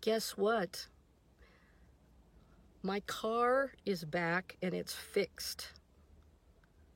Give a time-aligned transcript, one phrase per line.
[0.00, 0.86] guess what?
[2.82, 5.72] My car is back and it's fixed.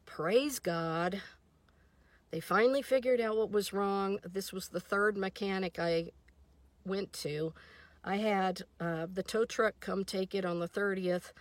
[0.06, 1.20] Praise God.
[2.30, 4.18] They finally figured out what was wrong.
[4.24, 6.10] This was the third mechanic I
[6.86, 7.52] went to.
[8.02, 11.32] I had uh, the tow truck come take it on the 30th,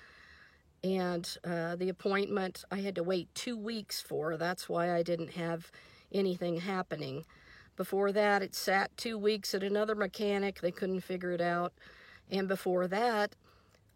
[0.84, 4.38] and uh, the appointment I had to wait two weeks for.
[4.38, 5.72] That's why I didn't have
[6.12, 7.26] anything happening.
[7.76, 10.62] Before that, it sat two weeks at another mechanic.
[10.62, 11.74] They couldn't figure it out.
[12.30, 13.36] And before that,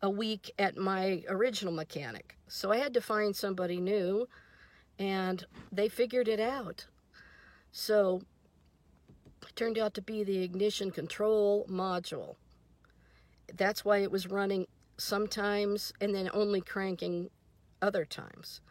[0.02, 2.36] a week at my original mechanic.
[2.48, 4.28] So I had to find somebody new,
[5.00, 6.86] and they figured it out.
[7.72, 8.22] So
[9.44, 12.36] it turned out to be the ignition control module.
[13.56, 17.30] That's why it was running sometimes and then only cranking
[17.82, 18.62] other times.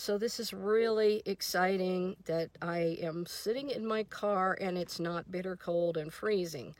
[0.00, 5.30] So this is really exciting that I am sitting in my car and it's not
[5.30, 6.74] bitter cold and freezing.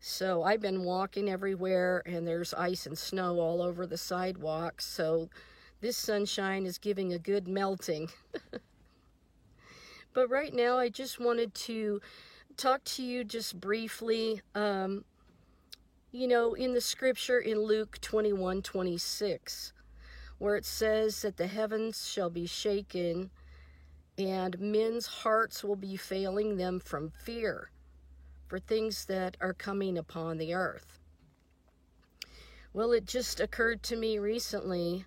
[0.00, 4.84] So I've been walking everywhere and there's ice and snow all over the sidewalks.
[4.84, 5.30] So
[5.80, 8.10] this sunshine is giving a good melting.
[10.12, 12.02] but right now I just wanted to
[12.58, 14.42] talk to you just briefly.
[14.54, 15.06] Um,
[16.12, 19.72] you know, in the scripture in Luke 21 26,
[20.40, 23.30] where it says that the heavens shall be shaken
[24.16, 27.70] and men's hearts will be failing them from fear
[28.48, 30.98] for things that are coming upon the earth.
[32.72, 35.04] Well, it just occurred to me recently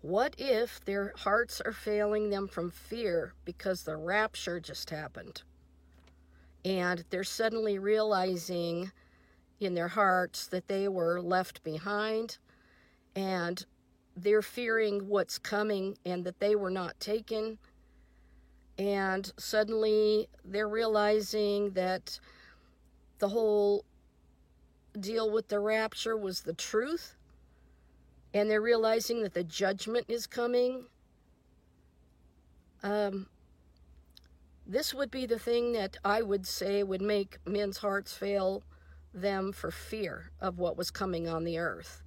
[0.00, 5.42] what if their hearts are failing them from fear because the rapture just happened?
[6.64, 8.90] And they're suddenly realizing
[9.60, 12.38] in their hearts that they were left behind
[13.14, 13.66] and
[14.22, 17.58] they're fearing what's coming and that they were not taken.
[18.78, 22.18] And suddenly they're realizing that
[23.18, 23.84] the whole
[24.98, 27.14] deal with the rapture was the truth.
[28.32, 30.84] And they're realizing that the judgment is coming.
[32.82, 33.26] Um,
[34.66, 38.62] this would be the thing that I would say would make men's hearts fail
[39.12, 42.02] them for fear of what was coming on the earth.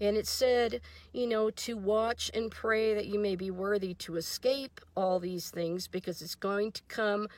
[0.00, 0.80] And it said,
[1.12, 5.50] you know, to watch and pray that you may be worthy to escape all these
[5.50, 7.28] things because it's going to come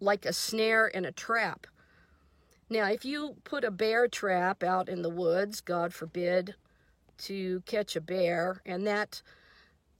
[0.00, 1.66] like a snare and a trap.
[2.70, 6.54] Now, if you put a bear trap out in the woods, God forbid,
[7.18, 9.20] to catch a bear, and that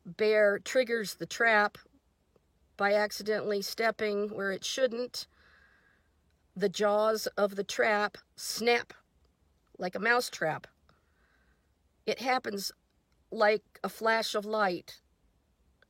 [0.06, 1.76] bear triggers the trap
[2.76, 5.26] by accidentally stepping where it shouldn't,
[6.56, 8.94] the jaws of the trap snap
[9.78, 10.66] like a mouse trap.
[12.06, 12.72] It happens
[13.30, 15.00] like a flash of light.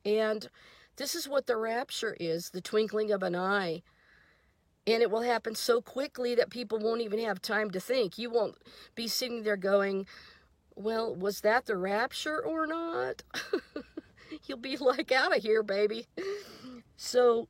[0.04, 0.48] And
[0.96, 3.82] this is what the rapture is the twinkling of an eye.
[4.86, 8.18] And it will happen so quickly that people won't even have time to think.
[8.18, 8.56] You won't
[8.94, 10.06] be sitting there going,
[10.74, 13.22] Well, was that the rapture or not?
[14.46, 16.08] You'll be like, Out of here, baby.
[16.96, 17.48] So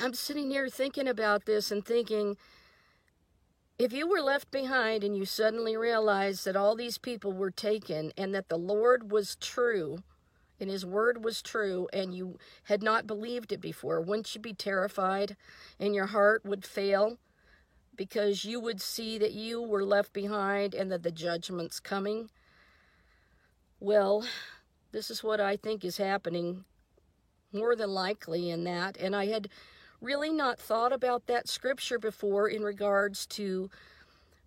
[0.00, 2.36] I'm sitting here thinking about this and thinking,
[3.82, 8.12] if you were left behind and you suddenly realized that all these people were taken
[8.16, 9.98] and that the Lord was true
[10.60, 14.54] and his word was true and you had not believed it before, wouldn't you be
[14.54, 15.36] terrified
[15.80, 17.18] and your heart would fail
[17.96, 22.30] because you would see that you were left behind and that the judgment's coming?
[23.80, 24.24] Well,
[24.92, 26.64] this is what I think is happening
[27.52, 28.96] more than likely in that.
[28.96, 29.48] And I had
[30.02, 33.70] really not thought about that scripture before in regards to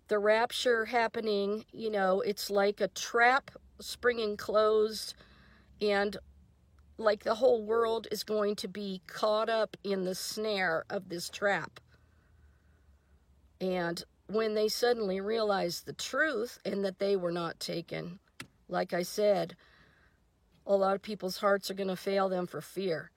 [0.08, 1.64] the rapture happening.
[1.72, 3.50] You know, it's like a trap
[3.80, 5.14] springing closed,
[5.80, 6.16] and
[6.98, 11.28] like the whole world is going to be caught up in the snare of this
[11.28, 11.80] trap.
[13.60, 18.18] And when they suddenly realize the truth and that they were not taken,
[18.68, 19.56] like I said,
[20.66, 23.10] a lot of people's hearts are going to fail them for fear.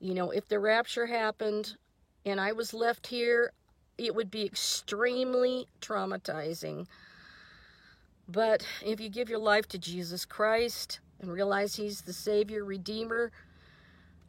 [0.00, 1.76] You know, if the rapture happened
[2.24, 3.52] and I was left here,
[3.98, 6.86] it would be extremely traumatizing.
[8.26, 13.30] But if you give your life to Jesus Christ and realize He's the Savior, Redeemer,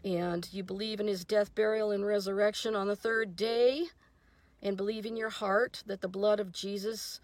[0.04, 3.86] and you believe in His death, burial, and resurrection on the third day,
[4.62, 7.22] and believe in your heart that the blood of Jesus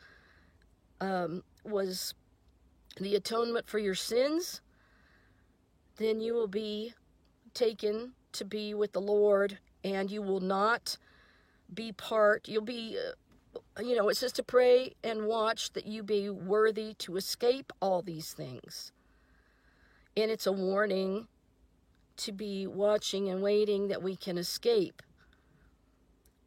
[1.01, 2.13] um, was
[2.99, 4.61] the atonement for your sins,
[5.97, 6.93] then you will be
[7.53, 10.97] taken to be with the Lord and you will not
[11.73, 12.97] be part, you'll be,
[13.55, 17.71] uh, you know, it says to pray and watch that you be worthy to escape
[17.81, 18.91] all these things.
[20.15, 21.27] And it's a warning
[22.17, 25.01] to be watching and waiting that we can escape.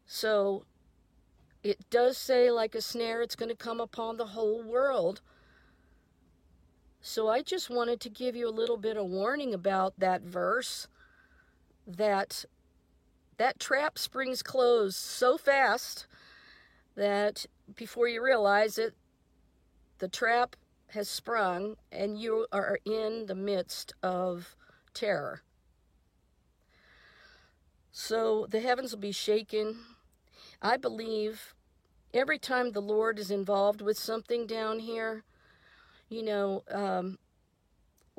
[0.07, 0.65] So
[1.63, 5.21] it does say, like a snare, it's going to come upon the whole world.
[7.01, 10.89] So I just wanted to give you a little bit of warning about that verse
[11.97, 12.45] that
[13.37, 16.07] that trap springs closed so fast
[16.95, 18.95] that before you realize it,
[19.99, 20.57] the trap
[20.89, 24.57] has sprung and you are in the midst of
[24.93, 25.43] terror.
[27.93, 29.79] So the heavens will be shaken.
[30.61, 31.55] I believe
[32.13, 35.25] every time the Lord is involved with something down here,
[36.09, 37.19] you know, um,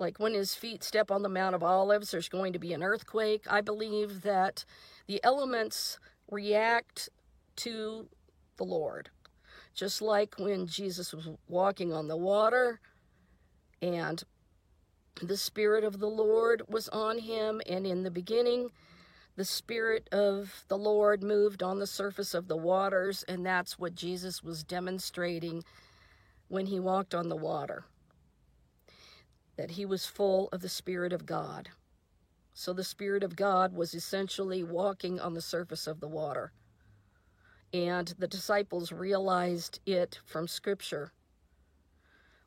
[0.01, 2.83] like when his feet step on the Mount of Olives, there's going to be an
[2.83, 3.45] earthquake.
[3.48, 4.65] I believe that
[5.07, 6.00] the elements
[6.30, 7.07] react
[7.57, 8.09] to
[8.57, 9.12] the Lord.
[9.74, 12.81] Just like when Jesus was walking on the water
[13.81, 14.21] and
[15.21, 18.69] the Spirit of the Lord was on him, and in the beginning,
[19.36, 23.94] the Spirit of the Lord moved on the surface of the waters, and that's what
[23.94, 25.63] Jesus was demonstrating
[26.47, 27.86] when he walked on the water.
[29.61, 31.69] That he was full of the Spirit of God.
[32.55, 36.51] So the Spirit of God was essentially walking on the surface of the water.
[37.71, 41.11] And the disciples realized it from Scripture.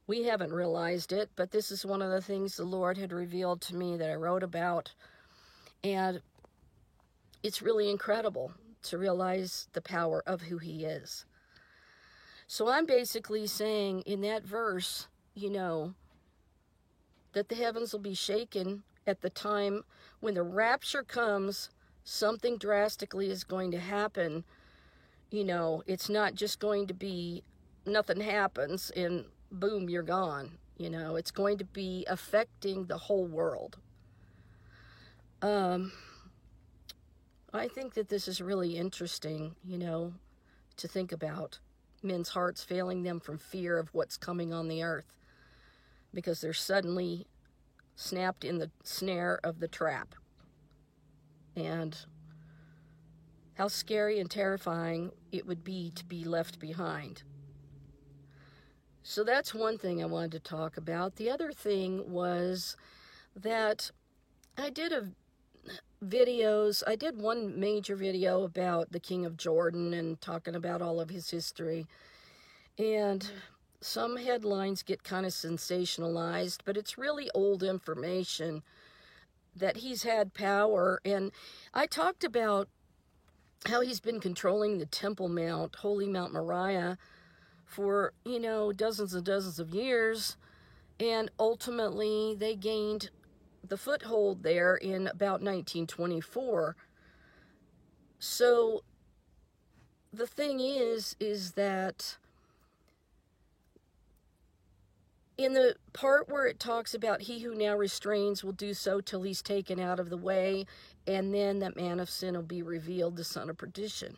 [0.09, 3.61] We haven't realized it, but this is one of the things the Lord had revealed
[3.61, 4.93] to me that I wrote about.
[5.85, 6.21] And
[7.45, 8.51] it's really incredible
[8.83, 11.25] to realize the power of who He is.
[12.49, 15.07] So I'm basically saying in that verse,
[15.37, 15.95] you know,
[17.35, 19.85] that the heavens will be shaken at the time
[20.21, 21.71] when the rapture comes,
[22.05, 24.45] something drastically is going to happen.
[25.31, 27.43] You know, it's not just going to be
[27.85, 30.53] nothing happens and boom, you're gone.
[30.79, 33.79] You know, it's going to be affecting the whole world.
[35.43, 35.93] Um,
[37.53, 40.15] I think that this is really interesting, you know,
[40.79, 41.59] to think about
[42.03, 45.15] men's hearts failing them from fear of what's coming on the earth
[46.15, 47.27] because they're suddenly
[47.97, 50.15] snapped in the snare of the trap.
[51.57, 51.97] And
[53.55, 57.23] how scary and terrifying it would be to be left behind.
[59.03, 61.17] So that's one thing I wanted to talk about.
[61.17, 62.77] The other thing was
[63.37, 63.91] that
[64.57, 65.11] I did a
[66.05, 66.83] videos.
[66.87, 71.11] I did one major video about the King of Jordan and talking about all of
[71.11, 71.87] his history.
[72.79, 73.31] And
[73.85, 78.63] some headlines get kind of sensationalized, but it's really old information
[79.55, 81.03] that he's had power.
[81.05, 81.33] And
[81.75, 82.69] I talked about
[83.67, 86.97] how he's been controlling the Temple Mount, Holy Mount Moriah,
[87.67, 90.39] for, you know, dozens and dozens of years.
[90.99, 93.11] And ultimately, they gained
[93.63, 96.75] the foothold there in about 1924.
[98.19, 98.83] So
[100.11, 102.17] the thing is, is that
[105.37, 109.23] in the part where it talks about he who now restrains will do so till
[109.23, 110.67] he's taken out of the way,
[111.07, 114.17] and then that man of sin will be revealed, the son of perdition.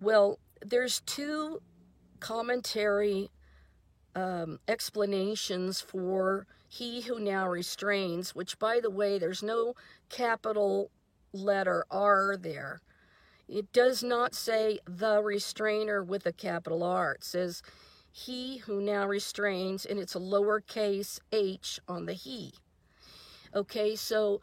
[0.00, 1.60] Well, there's two
[2.20, 3.30] commentary
[4.14, 9.74] um, explanations for he who now restrains, which, by the way, there's no
[10.08, 10.90] capital
[11.32, 12.80] letter R there.
[13.48, 17.12] It does not say the restrainer with a capital R.
[17.14, 17.62] It says
[18.18, 22.52] he who now restrains, and it's a lowercase h on the he.
[23.54, 24.40] Okay, so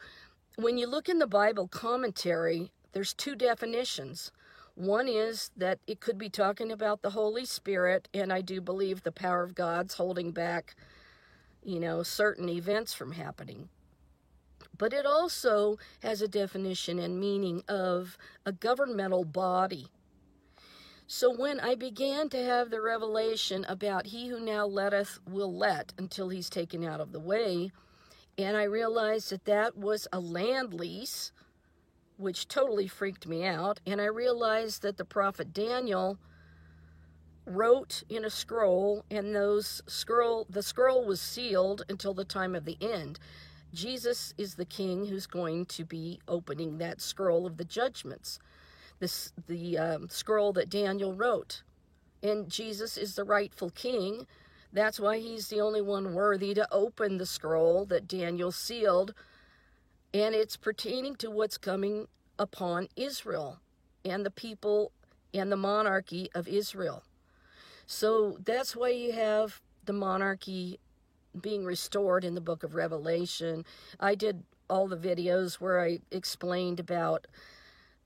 [0.56, 4.32] when you look in the Bible commentary, there's two definitions.
[4.76, 9.04] One is that it could be talking about the Holy Spirit, and I do believe
[9.04, 10.76] the power of God's holding back,
[11.64, 13.70] you know, certain events from happening.
[14.78, 19.88] But it also has a definition and meaning of a governmental body.
[21.08, 25.94] So when I began to have the revelation about he who now letteth will let
[25.98, 27.72] until he's taken out of the way,
[28.38, 31.32] and I realized that that was a land lease
[32.18, 33.80] which totally freaked me out.
[33.86, 36.18] And I realized that the prophet Daniel
[37.46, 42.66] wrote in a scroll, and those scroll the scroll was sealed until the time of
[42.66, 43.20] the end.
[43.74, 48.40] Jesus is the king who's going to be opening that scroll of the judgments,
[49.00, 51.64] this the um, scroll that Daniel wrote,
[52.24, 54.28] and Jesus is the rightful king.
[54.74, 59.14] That's why he's the only one worthy to open the scroll that Daniel sealed
[60.16, 62.08] and it's pertaining to what's coming
[62.40, 63.60] upon Israel
[64.06, 64.94] and the people
[65.34, 67.04] and the monarchy of Israel.
[67.86, 70.80] So that's why you have the monarchy
[71.42, 73.66] being restored in the book of Revelation.
[74.00, 77.28] I did all the videos where I explained about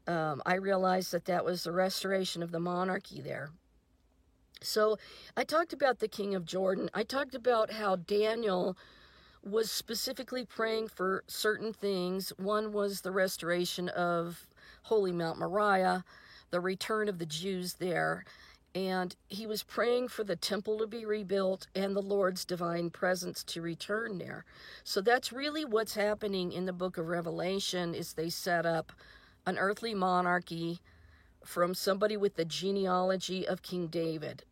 [0.08, 3.52] um, I realized that that was the restoration of the monarchy there.
[4.62, 4.98] So
[5.38, 6.90] I talked about the king of Jordan.
[6.94, 8.78] I talked about how Daniel
[9.44, 12.34] was specifically praying for certain things.
[12.38, 14.48] One was the restoration of
[14.84, 16.04] Holy Mount Moriah,
[16.50, 18.26] the return of the Jews there.
[18.76, 23.44] And he was praying for the temple to be rebuilt and the Lord's divine presence
[23.46, 24.46] to return there.
[24.84, 28.92] So that's really what's happening in the book of Revelation is they set up
[29.50, 30.80] an earthly monarchy
[31.44, 34.44] from somebody with the genealogy of King David.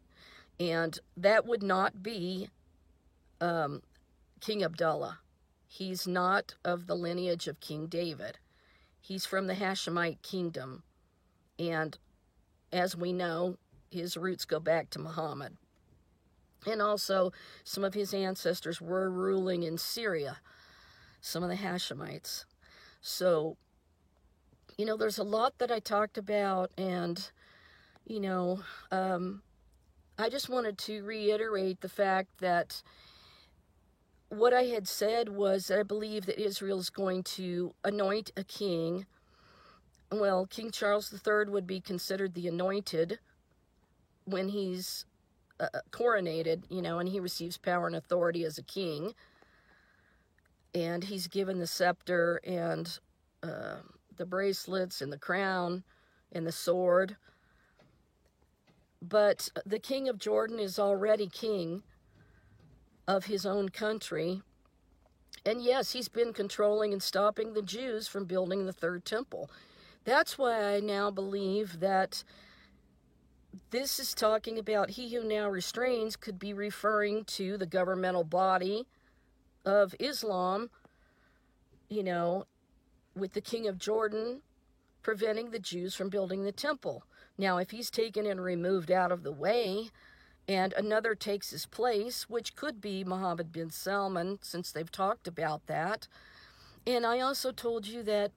[0.59, 2.49] And that would not be
[3.39, 3.83] um,
[4.41, 5.19] King Abdullah.
[5.67, 8.39] He's not of the lineage of King David.
[8.99, 10.81] He's from the Hashemite kingdom.
[11.59, 11.97] And
[12.73, 13.57] as we know,
[13.91, 15.57] his roots go back to Muhammad.
[16.65, 17.31] And also,
[17.63, 20.39] some of his ancestors were ruling in Syria,
[21.21, 22.45] some of the Hashemites.
[22.99, 23.57] So,
[24.77, 27.31] you know, there's a lot that I talked about, and,
[28.05, 29.41] you know, um,
[30.17, 32.83] I just wanted to reiterate the fact that
[34.29, 38.43] what I had said was that I believe that Israel is going to anoint a
[38.43, 39.05] king.
[40.11, 43.19] Well, King Charles III would be considered the anointed
[44.25, 45.05] when he's
[45.59, 49.13] uh, uh, coronated, you know, and he receives power and authority as a king.
[50.75, 52.99] And he's given the scepter and
[53.41, 53.77] uh,
[54.17, 55.83] the bracelets and the crown
[56.31, 57.15] and the sword
[59.01, 61.83] but the king of Jordan is already king
[63.07, 64.41] of his own country.
[65.45, 69.49] And yes, he's been controlling and stopping the Jews from building the third temple.
[70.03, 72.23] That's why I now believe that
[73.71, 78.87] this is talking about he who now restrains could be referring to the governmental body
[79.65, 80.69] of Islam,
[81.89, 82.45] you know,
[83.19, 84.41] with the king of Jordan
[85.03, 87.03] preventing the Jews from building the temple.
[87.37, 89.89] Now, if he's taken and removed out of the way,
[90.47, 95.65] and another takes his place, which could be Mohammed bin Salman, since they've talked about
[95.67, 96.07] that.
[96.85, 98.31] And I also told you that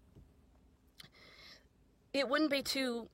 [2.12, 3.08] it wouldn't be too,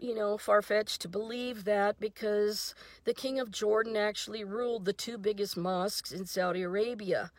[0.00, 4.94] you know, far fetched to believe that because the king of Jordan actually ruled the
[4.94, 7.30] two biggest mosques in Saudi Arabia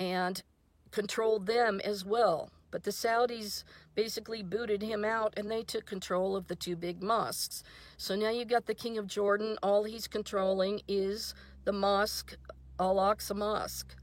[0.00, 0.42] and
[0.90, 2.50] controlled them as well.
[2.70, 7.02] But the Saudis basically booted him out and they took control of the two big
[7.02, 7.62] mosques.
[7.96, 9.56] So now you got the king of Jordan.
[9.62, 11.34] All he's controlling is
[11.64, 12.36] the mosque,
[12.78, 13.96] Al Aqsa Mosque,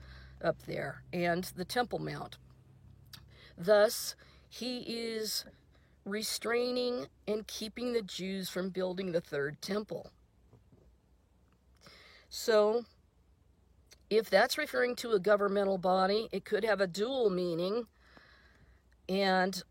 [0.43, 2.37] up there, and the Temple Mount.
[3.57, 4.15] Thus,
[4.49, 5.45] he is
[6.05, 10.11] restraining and keeping the Jews from building the third temple.
[12.29, 12.85] So,
[14.09, 17.87] if that's referring to a governmental body, it could have a dual meaning
[19.07, 19.61] and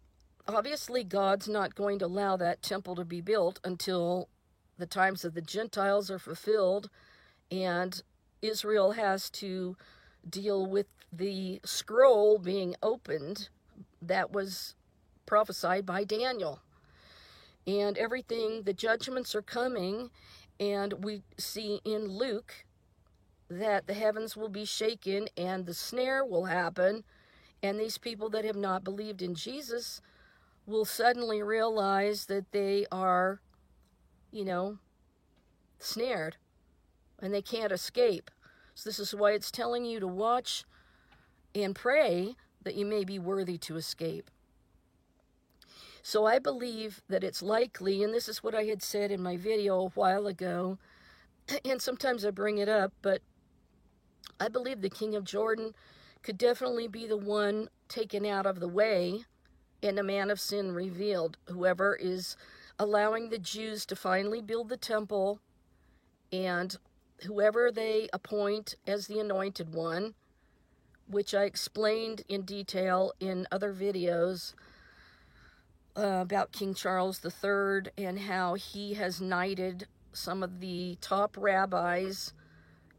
[0.47, 4.29] obviously, God's not going to allow that temple to be built until
[4.79, 6.91] the times of the Gentiles are fulfilled
[7.51, 8.03] and
[8.43, 9.77] Israel has to
[10.29, 13.49] deal with the scroll being opened
[14.03, 14.75] that was
[15.27, 16.61] prophesied by Daniel.
[17.67, 20.11] And everything, the judgments are coming,
[20.61, 22.65] and we see in Luke
[23.49, 27.05] that the heavens will be shaken and the snare will happen
[27.65, 30.03] and these people that have not believed in Jesus
[30.67, 33.41] will suddenly realize that they are,
[34.31, 34.77] you know,
[35.79, 36.37] snared
[37.23, 38.31] and they can't escape.
[38.75, 40.65] So, this is why it's telling you to watch
[41.55, 44.31] and pray that you may be worthy to escape.
[46.03, 49.39] So, I believe that it's likely, and this is what I had said in my
[49.39, 50.77] video a while ago,
[51.65, 53.23] and sometimes I bring it up, but
[54.39, 55.73] I believe the king of Jordan
[56.25, 59.25] could definitely be the one taken out of the way
[59.83, 61.37] and a man of sin revealed.
[61.49, 62.37] Whoever is
[62.79, 65.39] allowing the Jews to finally build the temple
[66.33, 66.77] and
[67.27, 70.15] whoever they appoint as the anointed one,
[71.07, 74.55] which I explained in detail in other videos
[75.97, 82.33] uh, about King Charles III and how he has knighted some of the top rabbis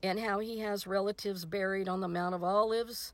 [0.05, 3.13] and how he has relatives buried on the Mount of Olives.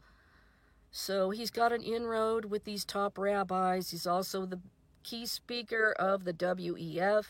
[0.91, 3.91] So he's got an inroad with these top rabbis.
[3.91, 4.59] He's also the
[5.03, 7.25] key speaker of the WEF.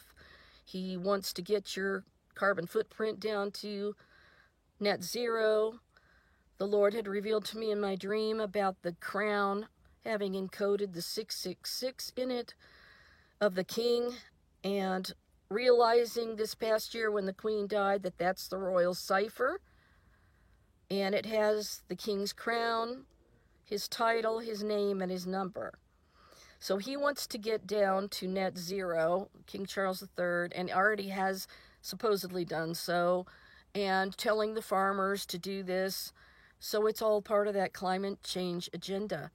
[0.65, 2.03] He wants to get your
[2.34, 3.96] carbon footprint down to
[4.80, 5.80] net zero.
[6.58, 9.68] The Lord had revealed to me in my dream about the crown
[10.06, 12.56] having encoded the 666 in it
[13.39, 14.13] of the king
[14.63, 15.13] and
[15.51, 19.60] realizing this past year when the queen died that that's the royal cipher
[20.89, 23.03] and it has the king's crown,
[23.63, 25.74] his title, his name, and his number.
[26.60, 31.48] So he wants to get down to net zero, King Charles III, and already has
[31.81, 33.25] supposedly done so,
[33.74, 36.13] and telling the farmers to do this.
[36.60, 39.31] So it's all part of that climate change agenda.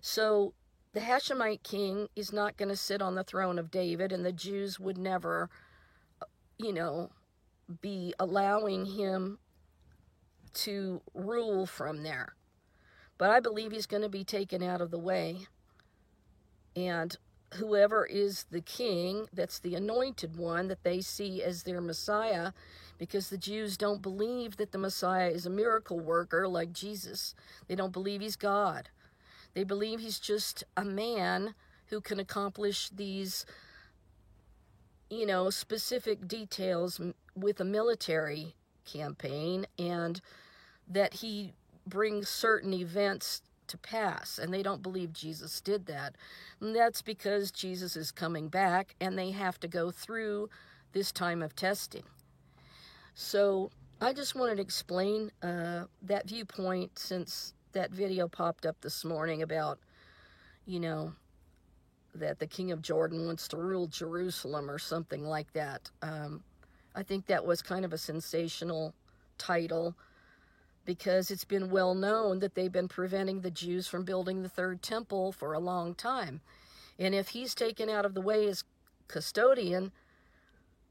[0.00, 0.54] So
[0.96, 4.32] the Hashemite king is not going to sit on the throne of David, and the
[4.32, 5.50] Jews would never,
[6.22, 6.24] uh,
[6.56, 7.10] you know,
[7.82, 9.38] be allowing him
[10.54, 12.34] to rule from there.
[13.18, 15.48] But I believe he's going to be taken out of the way.
[16.74, 17.14] And
[17.52, 22.52] whoever is the king, that's the anointed one that they see as their Messiah,
[22.96, 27.34] because the Jews don't believe that the Messiah is a miracle worker like Jesus.
[27.68, 28.88] They don't believe he's God.
[29.56, 31.54] They believe he's just a man
[31.86, 33.46] who can accomplish these,
[35.08, 37.00] you know, specific details
[37.34, 40.20] with a military campaign and
[40.86, 41.54] that he
[41.86, 44.38] brings certain events to pass.
[44.38, 46.16] And they don't believe Jesus did that.
[46.60, 50.50] And that's because Jesus is coming back and they have to go through
[50.92, 52.04] this time of testing.
[53.14, 53.70] So
[54.02, 59.42] I just wanted to explain uh, that viewpoint since that video popped up this morning
[59.42, 59.78] about,
[60.64, 61.12] you know,
[62.14, 65.90] that the king of Jordan wants to rule Jerusalem or something like that.
[66.00, 66.42] Um,
[66.94, 68.94] I think that was kind of a sensational
[69.36, 69.94] title
[70.86, 74.80] because it's been well known that they've been preventing the Jews from building the third
[74.80, 76.40] temple for a long time.
[76.98, 78.64] And if he's taken out of the way as
[79.06, 79.92] custodian,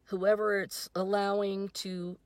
[0.05, 2.17] whoever it's allowing to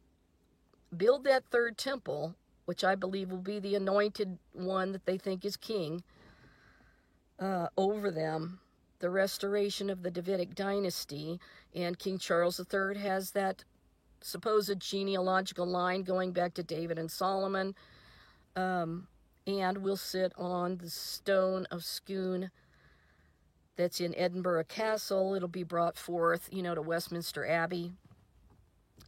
[0.95, 2.35] build that third temple,
[2.69, 6.03] which I believe will be the anointed one that they think is king
[7.39, 8.59] uh, over them,
[8.99, 11.39] the restoration of the Davidic dynasty,
[11.73, 13.63] and King Charles III has that
[14.21, 17.73] supposed genealogical line going back to David and Solomon,
[18.55, 19.07] um,
[19.47, 22.51] and will sit on the stone of Scone
[23.77, 25.33] that's in Edinburgh Castle.
[25.33, 27.93] It'll be brought forth, you know, to Westminster Abbey,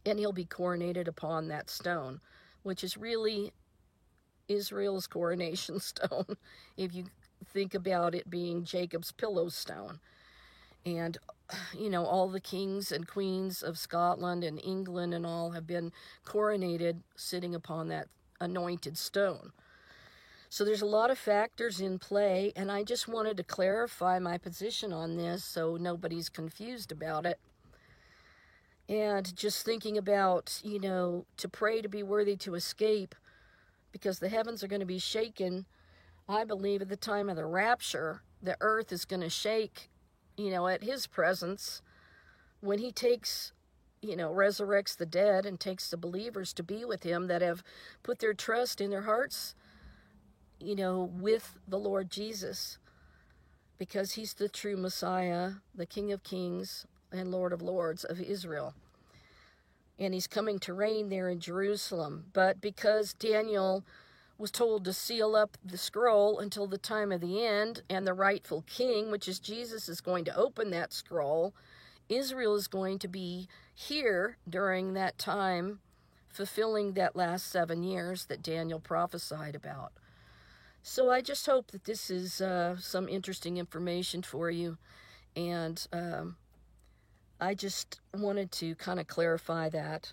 [0.04, 2.20] and he'll be coronated upon that stone,
[2.62, 3.52] which is really
[4.48, 6.36] Israel's coronation stone,
[6.76, 7.04] if you
[7.52, 10.00] think about it being Jacob's pillow stone.
[10.84, 11.16] And
[11.76, 15.92] you know, all the kings and queens of Scotland and England and all have been
[16.26, 18.08] coronated sitting upon that
[18.40, 19.52] anointed stone.
[20.48, 24.36] So there's a lot of factors in play, and I just wanted to clarify my
[24.36, 27.38] position on this so nobody's confused about it.
[28.92, 33.14] And just thinking about, you know, to pray to be worthy to escape
[33.90, 35.64] because the heavens are going to be shaken.
[36.28, 39.88] I believe at the time of the rapture, the earth is going to shake
[40.36, 41.82] you know, at his presence,
[42.60, 43.52] when he takes,
[44.00, 47.62] you know, resurrects the dead and takes the believers to be with him that have
[48.02, 49.54] put their trust in their hearts,
[50.58, 52.78] you know, with the Lord Jesus,
[53.78, 58.74] because he's the true Messiah, the King of Kings and Lord of Lords of Israel.
[59.98, 62.26] And he's coming to reign there in Jerusalem.
[62.32, 63.84] But because Daniel
[64.38, 68.14] was told to seal up the scroll until the time of the end, and the
[68.14, 71.54] rightful king, which is Jesus, is going to open that scroll.
[72.08, 75.78] Israel is going to be here during that time,
[76.28, 79.92] fulfilling that last seven years that Daniel prophesied about.
[80.82, 84.78] So I just hope that this is uh, some interesting information for you.
[85.36, 86.36] And um,
[87.42, 90.12] I just wanted to kind of clarify that.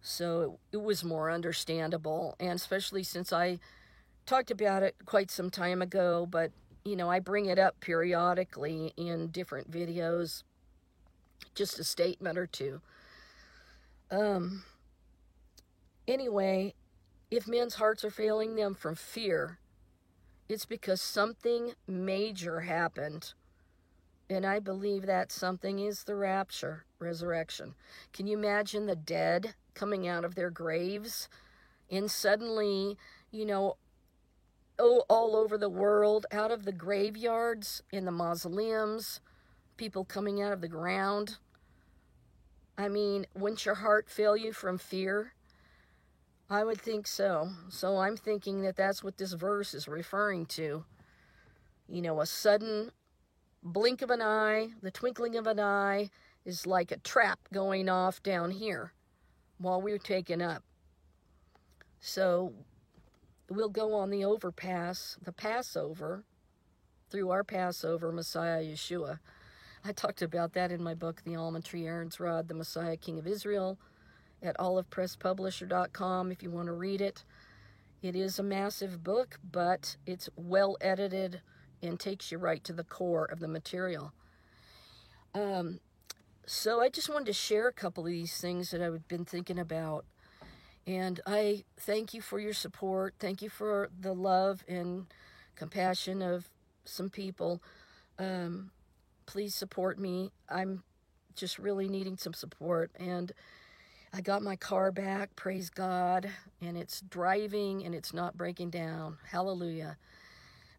[0.00, 3.58] So it, it was more understandable, and especially since I
[4.24, 6.52] talked about it quite some time ago, but
[6.84, 10.44] you know, I bring it up periodically in different videos,
[11.54, 12.80] just a statement or two.
[14.10, 14.64] Um,
[16.06, 16.74] anyway,
[17.30, 19.58] if men's hearts are failing them from fear,
[20.48, 23.32] it's because something major happened.
[24.32, 27.74] And I believe that something is the rapture, resurrection.
[28.14, 31.28] Can you imagine the dead coming out of their graves
[31.90, 32.96] and suddenly,
[33.30, 33.76] you know,
[34.78, 39.20] oh, all over the world, out of the graveyards, in the mausoleums,
[39.76, 41.36] people coming out of the ground.
[42.78, 45.34] I mean, wouldn't your heart fail you from fear?
[46.48, 47.50] I would think so.
[47.68, 50.86] So I'm thinking that that's what this verse is referring to.
[51.86, 52.92] You know, a sudden
[53.62, 56.10] blink of an eye, the twinkling of an eye
[56.44, 58.92] is like a trap going off down here
[59.58, 60.62] while we're taken up.
[62.00, 62.52] So
[63.48, 66.24] we'll go on the overpass, the Passover,
[67.10, 69.20] through our Passover, Messiah Yeshua.
[69.84, 73.18] I talked about that in my book, The Almond Tree Aaron's Rod, The Messiah King
[73.18, 73.78] of Israel,
[74.42, 77.24] at olivepresspublisher.com if you want to read it.
[78.00, 81.40] It is a massive book, but it's well edited,
[81.82, 84.12] and takes you right to the core of the material.
[85.34, 85.80] Um,
[86.46, 89.58] so I just wanted to share a couple of these things that I've been thinking
[89.58, 90.04] about.
[90.86, 93.14] And I thank you for your support.
[93.18, 95.06] Thank you for the love and
[95.54, 96.48] compassion of
[96.84, 97.62] some people.
[98.18, 98.70] Um,
[99.26, 100.32] please support me.
[100.48, 100.82] I'm
[101.36, 102.90] just really needing some support.
[102.98, 103.32] And
[104.12, 106.28] I got my car back, praise God,
[106.60, 109.18] and it's driving and it's not breaking down.
[109.30, 109.96] Hallelujah.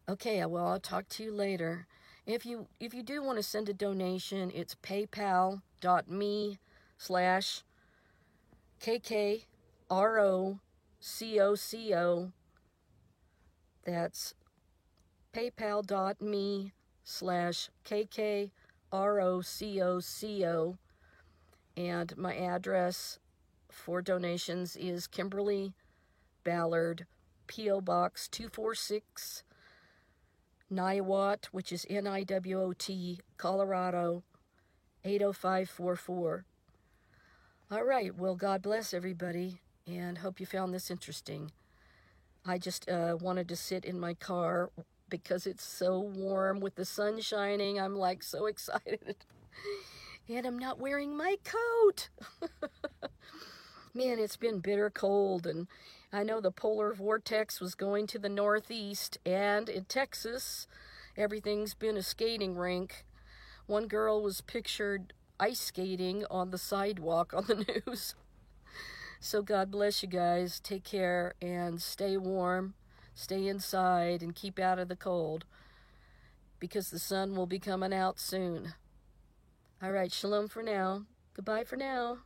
[0.06, 1.86] Okay, uh, well, I'll talk to you later.
[2.26, 6.58] If you if you do want to send a donation, it's paypal.me
[6.98, 7.62] slash
[8.82, 10.60] KKROCOCO.
[13.86, 14.34] That's
[15.34, 18.50] paypal.me slash KKROCOCO.
[21.76, 23.18] And my address
[23.70, 25.74] for donations is Kimberly
[26.44, 27.06] Ballard,
[27.46, 27.80] P.O.
[27.80, 29.42] Box 246,
[30.72, 34.22] Niwot, which is N I W O T, Colorado
[35.04, 36.44] 80544.
[37.70, 41.50] All right, well, God bless everybody, and hope you found this interesting.
[42.46, 44.70] I just uh, wanted to sit in my car
[45.08, 47.80] because it's so warm with the sun shining.
[47.80, 49.16] I'm like so excited.
[50.28, 52.08] and I'm not wearing my coat.
[53.96, 55.68] Man, it's been bitter cold, and
[56.12, 60.66] I know the polar vortex was going to the northeast, and in Texas,
[61.16, 63.04] everything's been a skating rink.
[63.66, 68.16] One girl was pictured ice skating on the sidewalk on the news.
[69.20, 70.58] So, God bless you guys.
[70.58, 72.74] Take care and stay warm,
[73.14, 75.44] stay inside, and keep out of the cold
[76.58, 78.74] because the sun will be coming out soon.
[79.80, 81.04] All right, shalom for now.
[81.36, 82.18] Goodbye for now.